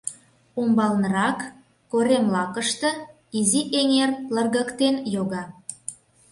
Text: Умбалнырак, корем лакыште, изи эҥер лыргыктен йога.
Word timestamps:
Умбалнырак, 0.59 1.39
корем 1.91 2.25
лакыште, 2.35 2.89
изи 3.39 3.61
эҥер 3.79 4.11
лыргыктен 4.33 4.95
йога. 5.13 5.43